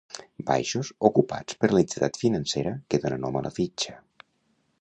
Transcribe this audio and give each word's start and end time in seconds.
Baixos 0.45 0.89
ocupats 1.09 1.59
per 1.65 1.69
l'entitat 1.73 2.19
financera 2.23 2.75
que 2.93 3.01
dóna 3.05 3.23
nom 3.27 3.39
a 3.39 3.45
la 3.49 3.53
fitxa. 3.63 3.99